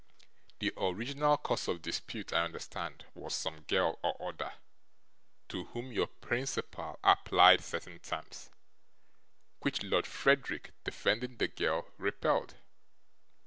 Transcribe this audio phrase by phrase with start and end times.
[0.57, 4.53] 'The original cause of dispute, I understand, was some girl or other,
[5.49, 8.49] to whom your principal applied certain terms,
[9.59, 12.55] which Lord Frederick, defending the girl, repelled.